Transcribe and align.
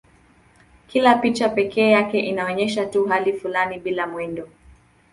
Kila 0.87 1.15
picha 1.15 1.49
pekee 1.49 1.91
yake 1.91 2.19
inaonyesha 2.19 2.85
tu 2.85 3.05
hali 3.05 3.33
fulani 3.33 3.79
bila 3.79 4.07
mwendo. 4.07 4.49